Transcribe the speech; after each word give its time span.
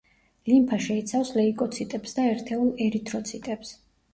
ლიმფა 0.51 0.79
შეიცავს 0.85 1.31
ლეიკოციტებს 1.39 2.17
და 2.21 2.25
ერთეულ 2.33 2.73
ერითროციტებს. 2.87 3.79